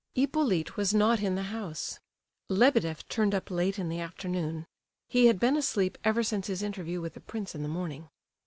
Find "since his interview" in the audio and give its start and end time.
6.23-6.99